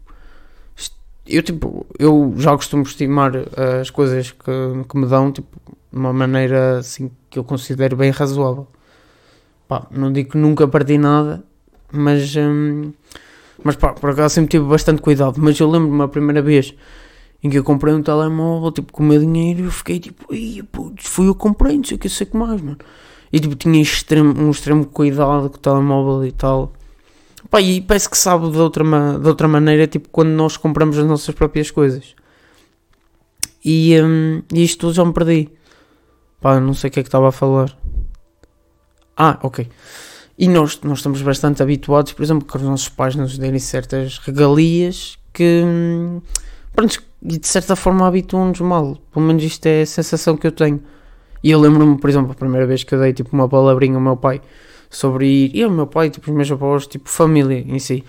eu 1.27 1.43
tipo, 1.43 1.87
eu 1.99 2.35
já 2.37 2.53
costumo 2.53 2.83
estimar 2.83 3.35
uh, 3.35 3.81
as 3.81 3.91
coisas 3.91 4.31
que, 4.31 4.85
que 4.89 4.99
me 4.99 5.07
dão, 5.07 5.33
tipo, 5.33 5.49
de 5.93 5.99
uma 5.99 6.13
maneira 6.13 6.79
assim 6.79 7.11
que 7.31 7.39
eu 7.39 7.45
considero 7.45 7.97
bem 7.97 8.11
razoável. 8.11 8.67
Pá, 9.67 9.87
não 9.91 10.13
digo 10.13 10.33
que 10.33 10.39
nunca 10.39 10.69
perdi 10.69 10.99
nada, 10.99 11.43
mas, 11.91 12.37
um, 12.37 12.93
mas 13.63 13.77
pá, 13.77 13.93
por 13.95 14.11
acaso 14.11 14.35
sempre 14.35 14.51
tive 14.51 14.67
bastante 14.67 15.01
cuidado. 15.01 15.37
Mas 15.39 15.59
eu 15.59 15.71
lembro-me 15.71 16.03
a 16.03 16.09
primeira 16.09 16.43
vez 16.43 16.75
em 17.43 17.49
que 17.49 17.59
eu 17.59 17.65
comprei 17.65 17.95
um 17.95 18.03
telemóvel, 18.03 18.73
tipo, 18.73 18.93
com 18.93 19.03
o 19.03 19.07
meu 19.07 19.21
dinheiro, 19.21 19.65
eu 19.65 19.71
fiquei 19.71 19.99
tipo, 19.99 20.27
putz, 20.73 21.07
fui 21.07 21.29
eu 21.29 21.35
que 21.35 21.41
comprei, 21.41 21.77
não 21.77 21.85
sei 21.85 21.97
o 21.97 22.01
que, 22.01 22.09
sei 22.09 22.27
que 22.27 22.37
mais, 22.37 22.61
mano. 22.61 22.79
E 23.35 23.41
tipo, 23.41 23.57
tinha 23.57 23.83
extremo, 23.83 24.33
um 24.41 24.53
extremo 24.53 24.87
cuidado 24.87 25.51
com 25.51 25.57
o 25.57 25.59
telemóvel 25.59 26.25
e 26.25 26.31
tal. 26.31 26.73
Pá, 27.51 27.61
e 27.61 27.81
parece 27.81 28.09
que 28.09 28.17
sabe 28.17 28.49
de 28.49 28.59
outra, 28.59 28.85
de 29.19 29.27
outra 29.27 29.49
maneira, 29.49 29.89
tipo, 29.89 30.09
quando 30.09 30.29
nós 30.29 30.57
compramos 30.57 30.97
as 30.97 31.05
nossas 31.05 31.35
próprias 31.35 31.69
coisas. 31.69 32.15
E, 33.65 34.01
um, 34.01 34.41
e 34.55 34.63
isto 34.63 34.79
tudo 34.79 34.93
já 34.93 35.05
me 35.05 35.13
perdi. 35.13 35.51
Pá, 36.41 36.61
não 36.61 36.75
sei 36.75 36.89
o 36.89 36.93
que 36.93 37.01
é 37.01 37.03
que 37.03 37.09
estava 37.09 37.31
a 37.31 37.33
falar. 37.33 37.77
Ah, 39.17 39.37
ok. 39.43 39.69
E 40.39 40.47
nós, 40.47 40.81
nós 40.85 40.99
estamos 40.99 41.21
bastante 41.21 41.61
habituados, 41.61 42.13
por 42.13 42.23
exemplo, 42.23 42.47
que 42.47 42.57
os 42.57 42.63
nossos 42.63 42.89
pais 42.89 43.17
nos 43.17 43.37
derem 43.37 43.59
certas 43.59 44.17
regalias 44.19 45.19
que, 45.33 45.61
hum, 45.67 46.23
pronto, 46.73 47.03
de 47.21 47.49
certa 47.49 47.75
forma 47.75 48.07
habituam-nos 48.07 48.61
mal. 48.61 48.97
Pelo 49.13 49.27
menos 49.27 49.43
isto 49.43 49.67
é 49.67 49.83
a 49.83 49.87
sensação 49.87 50.37
que 50.37 50.47
eu 50.47 50.53
tenho. 50.53 50.81
E 51.45 51.51
eu 51.51 51.61
lembro-me, 51.61 51.99
por 51.99 52.09
exemplo, 52.09 52.33
a 52.33 52.35
primeira 52.35 52.67
vez 52.67 52.85
que 52.85 52.95
eu 52.95 52.99
dei 52.99 53.13
tipo 53.13 53.37
uma 53.37 53.47
palavrinha 53.47 53.97
ao 53.97 54.01
meu 54.01 54.17
pai 54.17 54.41
sobre 54.89 55.27
ir, 55.29 55.51
e 55.55 55.63
ao 55.63 55.71
meu 55.71 55.87
pai, 55.87 56.09
tipo, 56.09 56.31
os 56.31 56.35
meus 56.35 56.51
avós, 56.51 56.87
tipo, 56.87 57.07
família 57.07 57.59
em 57.59 57.79
si. 57.79 58.03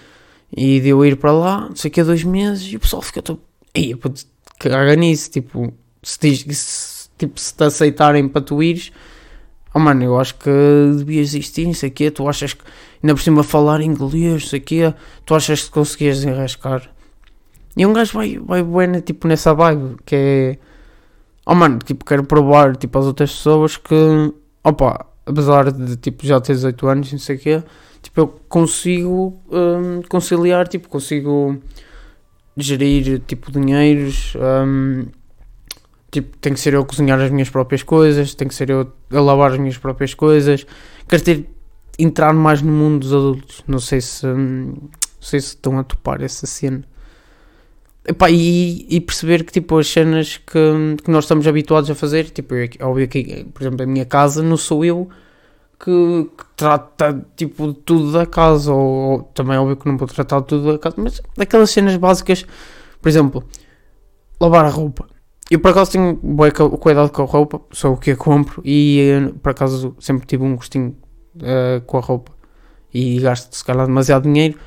E 0.56 0.80
de 0.80 0.88
eu 0.88 1.06
ir 1.06 1.18
para 1.18 1.34
lá, 1.34 1.68
não 1.68 1.76
sei 1.76 1.92
que, 1.92 2.00
há 2.00 2.06
dois 2.06 2.24
meses, 2.24 2.72
e 2.72 2.78
o 2.78 2.80
pessoal 2.80 3.02
fica 3.02 3.22
todo, 3.22 3.42
ei, 3.74 3.94
puto, 3.94 4.24
caga 4.58 4.96
nisso, 4.96 5.30
tipo, 5.32 5.74
se, 6.02 6.18
diz, 6.22 6.58
se, 6.58 7.10
tipo, 7.18 7.38
se 7.38 7.54
te 7.54 7.64
aceitarem 7.66 8.26
para 8.30 8.42
tu 8.42 8.64
ires, 8.64 8.94
oh 9.74 9.80
mano, 9.80 10.02
eu 10.06 10.18
acho 10.18 10.36
que 10.36 10.50
devias 10.98 11.36
existir, 11.36 11.66
não 11.66 11.74
sei 11.74 11.90
o 11.90 12.12
tu 12.12 12.30
achas 12.30 12.54
que, 12.54 12.64
ainda 13.04 13.16
por 13.16 13.22
cima 13.22 13.44
falar 13.44 13.82
inglês, 13.82 14.32
não 14.32 14.40
sei 14.40 14.62
o 14.88 14.94
tu 15.26 15.36
achas 15.36 15.64
que 15.64 15.72
conseguias 15.72 16.24
enrascar. 16.24 16.90
E 17.76 17.86
um 17.86 17.92
gajo 17.92 18.14
vai, 18.14 18.38
vai 18.38 18.64
bueno, 18.64 19.02
tipo, 19.02 19.28
nessa 19.28 19.54
vibe, 19.54 19.98
que 20.06 20.16
é, 20.16 20.58
oh 21.46 21.56
mano, 21.56 21.80
tipo, 21.80 22.04
quero 22.04 22.24
provar, 22.24 22.76
tipo, 22.76 22.98
às 22.98 23.06
outras 23.06 23.32
pessoas 23.32 23.78
que, 23.78 23.96
opa, 24.64 25.06
apesar 25.26 25.72
de 25.72 25.98
tipo 25.98 26.26
já 26.26 26.40
ter 26.40 26.54
18 26.54 26.88
anos, 26.88 27.12
não 27.12 27.20
sei 27.20 27.36
o 27.36 27.40
quê, 27.40 27.64
tipo 28.02 28.20
eu 28.22 28.28
consigo 28.48 29.42
um, 29.50 30.02
conciliar, 30.08 30.68
tipo 30.68 30.88
consigo 30.88 31.58
gerir 32.56 33.20
tipo 33.28 33.52
dinheiros, 33.52 34.34
um, 34.36 35.08
tipo 36.12 36.38
tem 36.38 36.54
que 36.54 36.60
ser 36.60 36.74
eu 36.74 36.82
a 36.82 36.86
cozinhar 36.86 37.20
as 37.20 37.32
minhas 37.32 37.50
próprias 37.50 37.84
coisas, 37.84 38.36
tem 38.36 38.48
que 38.48 38.56
ser 38.56 38.70
eu 38.70 38.92
a 39.12 39.20
lavar 39.20 39.52
as 39.54 39.58
minhas 39.58 39.78
próprias 39.78 40.14
coisas, 40.14 40.66
quero 41.08 41.24
ter 41.24 41.50
entrar 41.98 42.34
mais 42.34 42.62
no 42.62 42.72
mundo 42.72 43.00
dos 43.00 43.14
adultos, 43.14 43.64
não 43.68 43.80
sei 43.80 44.02
se 44.02 44.28
hum, 44.28 44.74
não 44.76 45.22
sei 45.22 45.40
se 45.40 45.48
estão 45.48 45.80
a 45.80 45.84
topar 45.84 46.22
essa 46.22 46.46
cena. 46.46 46.84
Epá, 48.08 48.30
e, 48.30 48.86
e, 48.88 49.02
perceber 49.02 49.44
que 49.44 49.52
tipo 49.52 49.78
as 49.80 49.88
cenas 49.88 50.38
que, 50.38 50.96
que 51.04 51.10
nós 51.10 51.24
estamos 51.24 51.48
habituados 51.48 51.90
a 51.90 51.96
fazer, 51.96 52.30
tipo, 52.30 52.54
eu, 52.54 52.70
óbvio 52.82 53.08
que, 53.08 53.46
por 53.46 53.64
exemplo, 53.64 53.82
a 53.82 53.86
minha 53.88 54.06
casa 54.06 54.44
não 54.44 54.58
sou 54.58 54.86
eu 54.86 55.10
que, 55.80 56.30
que 56.38 56.46
trata 56.56 57.26
tipo 57.36 57.74
tudo 57.74 58.12
da 58.12 58.26
casa, 58.28 58.72
ou, 58.72 59.12
ou, 59.12 59.24
também 59.34 59.58
óbvio 59.58 59.76
que 59.76 59.88
não 59.88 59.98
vou 59.98 60.08
tratar 60.08 60.42
tudo 60.42 60.74
da 60.74 60.78
casa, 60.78 60.96
mas 61.00 61.20
daquelas 61.36 61.72
cenas 61.72 61.96
básicas, 61.98 62.46
por 63.02 63.10
exemplo, 63.10 63.44
lavar 64.40 64.66
a 64.66 64.70
roupa. 64.70 65.08
Eu 65.50 65.60
por 65.60 65.72
acaso 65.72 65.92
tenho 65.92 66.16
bem 66.16 66.52
cuidado 66.80 67.12
com 67.12 67.24
a 67.24 67.26
roupa, 67.26 67.62
sou 67.72 67.94
o 67.94 67.98
que 67.98 68.12
a 68.12 68.16
compro 68.16 68.62
e 68.66 69.32
por 69.44 69.52
acaso 69.52 69.96
sempre 70.00 70.26
tive 70.26 70.44
um 70.44 70.56
gostinho 70.56 70.96
uh, 71.38 71.82
com 71.86 71.98
a 71.98 72.02
roupa 72.02 72.32
e 72.92 73.20
gasto 73.20 73.54
se 73.54 73.64
calhar 73.64 73.86
demasiado 73.86 74.24
dinheiro 74.24 74.58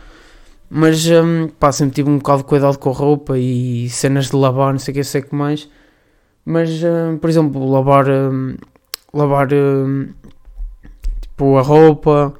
mas 0.71 1.07
um, 1.09 1.49
pá, 1.49 1.73
sempre 1.73 1.95
tive 1.95 2.11
um 2.11 2.19
bocado 2.19 2.43
de 2.43 2.49
cuidado 2.49 2.79
com 2.79 2.91
a 2.91 2.93
roupa 2.93 3.39
e 3.39 3.89
cenas 3.89 4.27
de 4.31 4.37
lavar, 4.37 4.73
não 4.73 4.79
sei 4.79 4.93
o 4.93 4.95
que, 4.97 5.05
sei 5.05 5.23
que 5.23 5.35
mais. 5.35 5.69
Mas, 6.45 6.71
um, 6.83 7.19
por 7.19 7.31
exemplo, 7.31 7.71
lavar, 7.71 8.09
um, 8.09 8.57
lavar 9.13 9.49
hum, 9.53 10.11
tipo 11.21 11.57
a 11.57 11.63
roupa, 11.63 12.35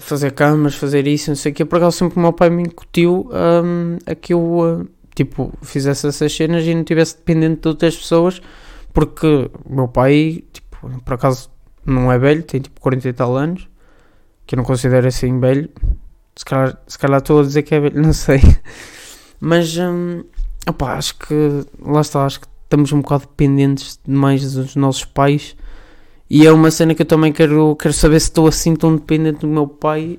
fazer 0.00 0.32
camas, 0.32 0.74
fazer 0.74 1.06
isso, 1.06 1.30
não 1.30 1.36
sei 1.36 1.52
o 1.52 1.54
que. 1.54 1.64
Por 1.64 1.76
acaso 1.76 1.98
sempre 1.98 2.18
o 2.18 2.22
meu 2.22 2.32
pai 2.32 2.48
me 2.50 2.62
incutiu 2.62 3.30
hum, 3.32 3.98
a 4.06 4.14
que 4.14 4.32
eu 4.32 4.40
uh, 4.40 4.88
tipo, 5.14 5.52
fizesse 5.62 6.06
essas 6.06 6.32
cenas 6.34 6.64
e 6.64 6.74
não 6.74 6.80
estivesse 6.80 7.16
dependente 7.16 7.62
de 7.62 7.68
outras 7.68 7.96
pessoas, 7.96 8.40
porque 8.92 9.50
o 9.64 9.74
meu 9.74 9.88
pai, 9.88 10.44
tipo, 10.52 11.00
por 11.04 11.14
acaso 11.14 11.50
não 11.84 12.10
é 12.10 12.18
velho, 12.18 12.42
tem 12.42 12.60
tipo 12.60 12.80
40 12.80 13.08
e 13.08 13.12
tal 13.12 13.36
anos, 13.36 13.68
que 14.46 14.54
eu 14.54 14.56
não 14.56 14.64
considero 14.64 15.06
assim 15.06 15.38
velho 15.38 15.70
se 16.36 16.44
calhar, 16.44 16.78
se 16.86 16.98
calhar 16.98 17.18
estou 17.18 17.40
a 17.40 17.42
dizer 17.42 17.62
que 17.62 17.74
é 17.74 17.80
velho, 17.80 18.00
não 18.02 18.12
sei. 18.12 18.40
Mas, 19.40 19.76
hum, 19.76 20.24
opa, 20.68 20.94
acho 20.94 21.18
que, 21.18 21.64
lá 21.80 22.00
está, 22.00 22.24
acho 22.24 22.40
que 22.40 22.46
estamos 22.64 22.92
um 22.92 23.00
bocado 23.00 23.22
dependentes 23.22 23.98
demais 24.06 24.54
dos 24.54 24.76
nossos 24.76 25.04
pais. 25.04 25.56
E 26.28 26.46
é 26.46 26.52
uma 26.52 26.70
cena 26.70 26.94
que 26.94 27.02
eu 27.02 27.06
também 27.06 27.32
quero, 27.32 27.76
quero 27.76 27.94
saber 27.94 28.18
se 28.20 28.26
estou 28.26 28.46
assim 28.48 28.74
tão 28.74 28.96
dependente 28.96 29.40
do 29.40 29.46
meu 29.46 29.68
pai 29.68 30.18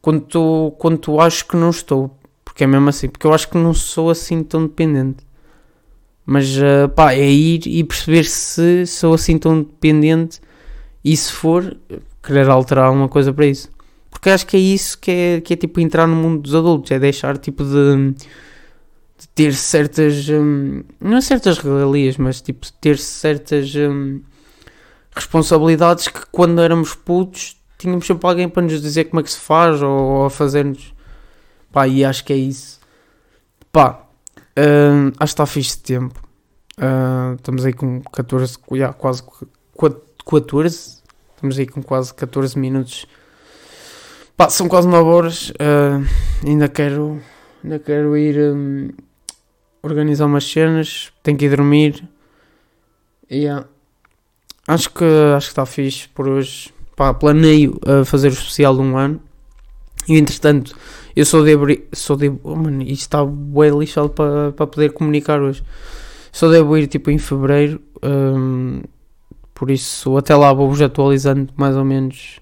quanto, 0.00 0.74
quanto 0.78 1.20
acho 1.20 1.46
que 1.46 1.56
não 1.56 1.70
estou. 1.70 2.18
Porque 2.44 2.64
é 2.64 2.66
mesmo 2.66 2.88
assim, 2.88 3.08
porque 3.08 3.26
eu 3.26 3.32
acho 3.32 3.48
que 3.48 3.56
não 3.56 3.72
sou 3.72 4.10
assim 4.10 4.42
tão 4.42 4.64
dependente. 4.64 5.24
Mas 6.26 6.54
uh, 6.56 6.88
pá, 6.94 7.14
é 7.14 7.30
ir 7.30 7.66
e 7.66 7.82
perceber 7.82 8.24
se 8.24 8.86
sou 8.86 9.14
assim 9.14 9.38
tão 9.38 9.62
dependente 9.62 10.40
e 11.04 11.16
se 11.16 11.32
for, 11.32 11.76
querer 12.22 12.48
alterar 12.48 12.86
alguma 12.86 13.08
coisa 13.08 13.32
para 13.32 13.46
isso. 13.46 13.70
Porque 14.12 14.28
acho 14.28 14.46
que 14.46 14.56
é 14.56 14.60
isso 14.60 14.98
que 14.98 15.10
é, 15.10 15.40
que 15.40 15.54
é 15.54 15.56
tipo 15.56 15.80
entrar 15.80 16.06
no 16.06 16.14
mundo 16.14 16.42
dos 16.42 16.54
adultos, 16.54 16.92
é 16.92 16.98
deixar 16.98 17.38
tipo 17.38 17.64
de, 17.64 18.12
de 19.18 19.28
ter 19.34 19.54
certas, 19.54 20.28
hum, 20.28 20.84
não 21.00 21.16
é 21.16 21.20
certas 21.22 21.58
regalias, 21.58 22.18
mas 22.18 22.42
tipo 22.42 22.70
ter 22.74 22.98
certas 22.98 23.74
hum, 23.74 24.20
responsabilidades 25.16 26.08
que 26.08 26.20
quando 26.30 26.60
éramos 26.60 26.94
putos 26.94 27.56
tínhamos 27.78 28.06
sempre 28.06 28.28
alguém 28.28 28.48
para 28.48 28.62
nos 28.62 28.80
dizer 28.80 29.06
como 29.06 29.20
é 29.20 29.22
que 29.24 29.32
se 29.32 29.40
faz 29.40 29.82
ou, 29.82 29.90
ou 29.90 30.26
a 30.26 30.30
fazer-nos. 30.30 30.94
Pá, 31.72 31.88
e 31.88 32.04
acho 32.04 32.22
que 32.24 32.34
é 32.34 32.36
isso. 32.36 32.78
Pá, 33.72 34.06
hum, 34.58 35.08
acho 35.18 35.18
que 35.18 35.24
está 35.24 35.46
fixe 35.46 35.78
de 35.78 35.82
tempo. 35.84 36.22
Uh, 36.78 37.34
estamos 37.34 37.64
aí 37.64 37.72
com 37.72 38.02
14, 38.02 38.58
quase 38.98 39.22
14. 40.24 41.02
Estamos 41.34 41.58
aí 41.58 41.66
com 41.66 41.82
quase 41.82 42.14
14 42.14 42.58
minutos 42.58 43.06
Pá, 44.42 44.50
são 44.50 44.66
quase 44.66 44.88
9 44.88 45.08
horas. 45.08 45.50
Uh, 45.50 46.04
ainda 46.44 46.68
quero. 46.68 47.22
Ainda 47.62 47.78
quero 47.78 48.16
ir 48.16 48.36
um, 48.52 48.88
organizar 49.80 50.26
umas 50.26 50.42
cenas. 50.42 51.12
Tenho 51.22 51.38
que 51.38 51.44
ir 51.44 51.50
dormir. 51.50 52.02
Yeah. 53.30 53.68
Acho 54.66 54.90
que 54.90 55.04
acho 55.36 55.46
que 55.46 55.52
está 55.52 55.64
fixe 55.64 56.08
por 56.08 56.26
hoje. 56.26 56.74
Pá, 56.96 57.14
planeio 57.14 57.78
uh, 57.86 58.04
fazer 58.04 58.30
o 58.30 58.32
especial 58.32 58.74
de 58.74 58.80
um 58.80 58.98
ano. 58.98 59.20
E 60.08 60.18
entretanto, 60.18 60.76
eu 61.14 61.24
sou 61.24 61.44
de 61.44 61.52
abrir. 61.52 61.86
Sou 61.92 62.16
de. 62.16 62.32
Oh, 62.42 62.56
mano, 62.56 62.82
isto 62.82 63.02
está 63.02 63.24
bem 63.24 63.70
lixado 63.78 64.10
para 64.10 64.50
pa 64.50 64.66
poder 64.66 64.92
comunicar 64.92 65.40
hoje. 65.40 65.62
Só 66.32 66.48
devo 66.48 66.76
ir 66.76 66.88
tipo 66.88 67.12
em 67.12 67.18
fevereiro. 67.18 67.80
Um, 68.02 68.82
por 69.54 69.70
isso, 69.70 70.16
até 70.16 70.34
lá 70.34 70.52
vou-vos 70.52 70.82
atualizando 70.82 71.52
mais 71.56 71.76
ou 71.76 71.84
menos. 71.84 72.40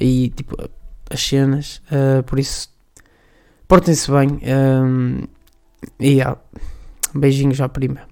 Aí, 0.00 0.30
tipo, 0.30 0.56
as 1.12 1.20
cenas, 1.20 1.82
uh, 1.90 2.22
por 2.24 2.38
isso 2.38 2.68
portem-se 3.68 4.10
bem 4.10 4.40
um, 4.82 5.22
e 5.98 6.14
yeah, 6.14 6.38
beijinhos 7.14 7.60
à 7.60 7.68
prima. 7.68 8.11